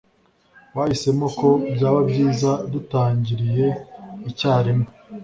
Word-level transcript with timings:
bahisemo 0.75 1.25
ko 1.39 1.49
byaba 1.75 1.99
byiza 2.09 2.51
dutangiriye 2.71 3.67
icyarimwe 4.29 4.89